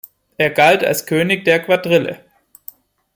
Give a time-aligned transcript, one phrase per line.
[0.39, 2.25] Er galt als „König der Quadrille“.